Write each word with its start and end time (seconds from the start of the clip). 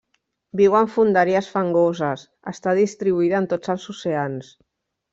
Viu 0.61 0.77
en 0.79 0.89
fondàries 0.93 1.51
fangoses, 1.57 2.25
està 2.55 2.75
distribuïda 2.83 3.39
en 3.45 3.51
tots 3.55 3.75
els 3.77 3.89
oceans. 3.97 4.53